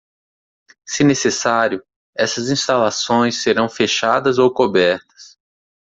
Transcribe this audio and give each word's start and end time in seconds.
Se 0.83 1.03
necessário, 1.03 1.85
essas 2.15 2.49
instalações 2.49 3.43
serão 3.43 3.69
fechadas 3.69 4.39
ou 4.39 4.51
cobertas. 4.51 5.37